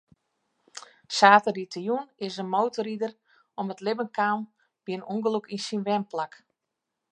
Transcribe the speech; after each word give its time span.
Saterdeitejûn 1.17 2.05
is 2.27 2.35
in 2.43 2.49
motorrider 2.55 3.13
om 3.59 3.67
it 3.73 3.83
libben 3.85 4.09
kaam 4.17 4.39
by 4.83 4.89
in 4.97 5.07
ûngelok 5.13 5.45
yn 5.53 5.61
syn 5.67 5.85
wenplak. 5.87 6.31